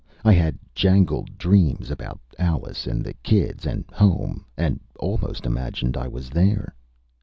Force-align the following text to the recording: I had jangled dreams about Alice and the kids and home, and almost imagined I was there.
I 0.25 0.33
had 0.33 0.57
jangled 0.73 1.37
dreams 1.37 1.91
about 1.91 2.19
Alice 2.39 2.87
and 2.87 3.03
the 3.05 3.13
kids 3.21 3.67
and 3.67 3.85
home, 3.93 4.45
and 4.57 4.79
almost 4.99 5.45
imagined 5.45 5.95
I 5.95 6.07
was 6.07 6.31
there. 6.31 6.73